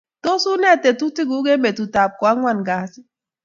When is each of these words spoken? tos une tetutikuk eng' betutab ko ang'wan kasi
tos 0.23 0.43
une 0.53 0.69
tetutikuk 0.83 1.45
eng' 1.53 1.63
betutab 1.65 2.11
ko 2.19 2.23
ang'wan 2.31 2.59
kasi 2.67 3.01